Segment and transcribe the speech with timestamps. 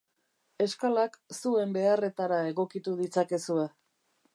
[0.65, 3.73] Eskalak zuen beharretara egokitu ditzakezue.